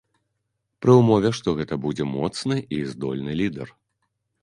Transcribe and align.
Пры 0.85 0.95
ўмове 0.99 1.29
што 1.41 1.55
гэта 1.61 1.79
будзе 1.85 2.09
моцны 2.17 2.59
і 2.81 2.83
здольны 2.97 3.41
лідэр. 3.45 3.69